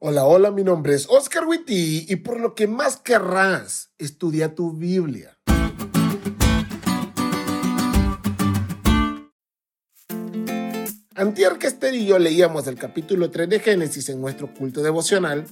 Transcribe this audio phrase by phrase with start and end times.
[0.00, 4.72] Hola, hola, mi nombre es Oscar Witty y por lo que más querrás, estudia tu
[4.72, 5.36] Biblia.
[11.16, 15.48] Antier Esther y yo leíamos el capítulo 3 de Génesis en nuestro culto devocional.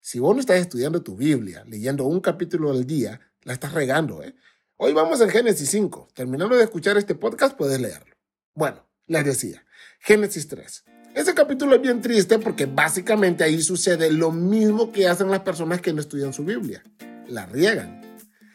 [0.00, 4.22] Si vos no estás estudiando tu Biblia, leyendo un capítulo al día, la estás regando,
[4.22, 4.34] ¿eh?
[4.78, 6.08] Hoy vamos en Génesis 5.
[6.14, 8.16] Terminando de escuchar este podcast, puedes leerlo.
[8.54, 9.66] Bueno, les decía,
[9.98, 10.84] Génesis 3.
[11.14, 15.80] Ese capítulo es bien triste porque básicamente ahí sucede lo mismo que hacen las personas
[15.80, 16.84] que no estudian su Biblia.
[17.26, 18.00] La riegan.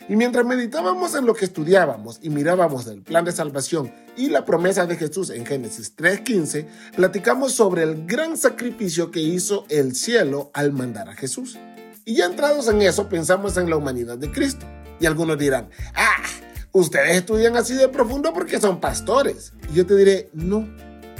[0.07, 4.45] Y mientras meditábamos en lo que estudiábamos y mirábamos el plan de salvación y la
[4.45, 10.51] promesa de Jesús en Génesis 3.15, platicamos sobre el gran sacrificio que hizo el cielo
[10.53, 11.57] al mandar a Jesús.
[12.05, 14.65] Y ya entrados en eso, pensamos en la humanidad de Cristo.
[15.01, 16.23] Y algunos dirán, ah,
[16.71, 19.51] ustedes estudian así de profundo porque son pastores.
[19.71, 20.69] Y yo te diré, no,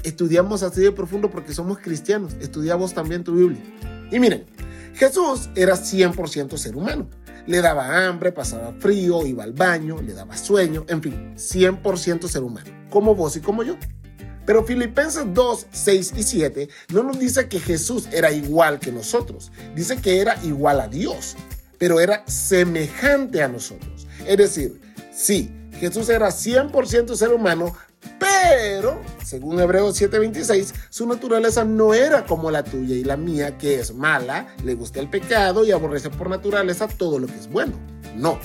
[0.05, 2.33] estudiamos así de profundo porque somos cristianos.
[2.39, 3.61] Estudiamos también tu Biblia.
[4.11, 4.45] Y miren,
[4.93, 7.09] Jesús era 100% ser humano.
[7.47, 12.41] Le daba hambre, pasaba frío, iba al baño, le daba sueño, en fin, 100% ser
[12.41, 13.77] humano, como vos y como yo.
[14.45, 19.51] Pero Filipenses 2, 6 y 7 no nos dice que Jesús era igual que nosotros,
[19.75, 21.35] dice que era igual a Dios,
[21.77, 24.07] pero era semejante a nosotros.
[24.25, 27.75] Es decir, sí, Jesús era 100% ser humano,
[28.47, 33.79] pero, según Hebreos 7:26, su naturaleza no era como la tuya y la mía, que
[33.79, 37.73] es mala, le gusta el pecado y aborrece por naturaleza todo lo que es bueno.
[38.15, 38.39] No.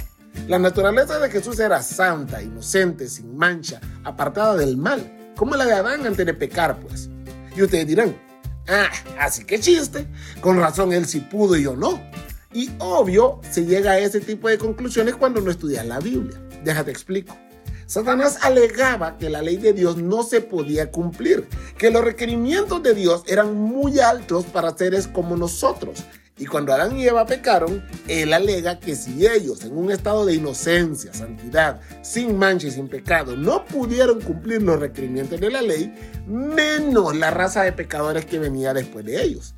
[0.49, 5.73] La naturaleza de Jesús era santa, inocente, sin mancha, apartada del mal, como la de
[5.73, 7.11] Adán antes de pecar, pues.
[7.57, 8.17] Y ustedes dirán,
[8.69, 10.07] ah, así que chiste,
[10.41, 12.01] con razón él sí pudo y yo no.
[12.53, 16.41] Y obvio, se llega a ese tipo de conclusiones cuando no estudias la Biblia.
[16.65, 17.37] Déjate explico.
[17.91, 22.95] Satanás alegaba que la ley de Dios no se podía cumplir, que los requerimientos de
[22.95, 26.05] Dios eran muy altos para seres como nosotros.
[26.39, 30.35] Y cuando Adán y Eva pecaron, él alega que si ellos, en un estado de
[30.35, 35.93] inocencia, santidad, sin mancha y sin pecado, no pudieron cumplir los requerimientos de la ley,
[36.29, 39.53] menos la raza de pecadores que venía después de ellos.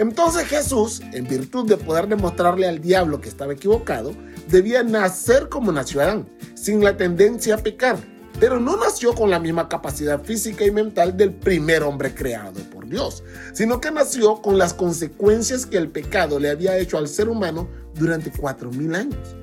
[0.00, 4.14] Entonces Jesús, en virtud de poder demostrarle al diablo que estaba equivocado,
[4.48, 7.98] debía nacer como nació Adán, sin la tendencia a pecar,
[8.40, 12.88] pero no nació con la misma capacidad física y mental del primer hombre creado por
[12.88, 13.22] Dios,
[13.52, 17.68] sino que nació con las consecuencias que el pecado le había hecho al ser humano
[17.94, 19.36] durante cuatro mil años.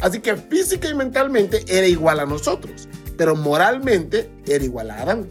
[0.00, 5.28] Así que física y mentalmente era igual a nosotros, pero moralmente era igual a Adán.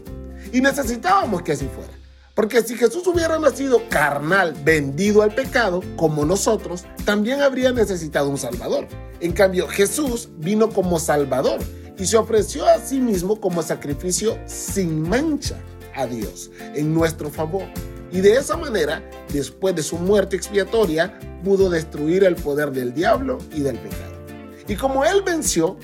[0.54, 1.99] Y necesitábamos que así fuera.
[2.40, 8.38] Porque si Jesús hubiera nacido carnal, vendido al pecado, como nosotros, también habría necesitado un
[8.38, 8.88] Salvador.
[9.20, 11.60] En cambio, Jesús vino como Salvador
[11.98, 15.58] y se ofreció a sí mismo como sacrificio sin mancha
[15.94, 17.64] a Dios en nuestro favor.
[18.10, 23.36] Y de esa manera, después de su muerte expiatoria, pudo destruir el poder del diablo
[23.54, 24.14] y del pecado.
[24.66, 25.76] Y como Él venció,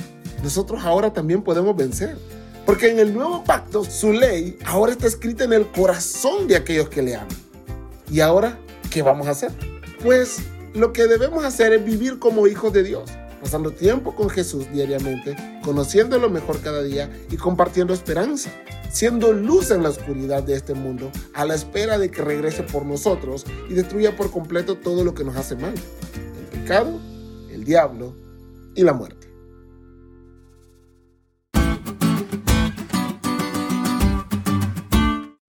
[0.43, 2.17] nosotros ahora también podemos vencer.
[2.67, 6.89] Porque en el nuevo pacto, su ley ahora está escrita en el corazón de aquellos
[6.89, 7.29] que le aman.
[8.11, 8.59] ¿Y ahora
[8.91, 9.53] qué vamos a hacer?
[10.03, 10.39] Pues
[10.75, 13.09] lo que debemos hacer es vivir como hijos de Dios,
[13.41, 18.51] pasando tiempo con Jesús diariamente, conociéndolo mejor cada día y compartiendo esperanza,
[18.91, 22.85] siendo luz en la oscuridad de este mundo, a la espera de que regrese por
[22.85, 26.99] nosotros y destruya por completo todo lo que nos hace mal, el pecado,
[27.49, 28.13] el diablo
[28.75, 29.36] y la muerte.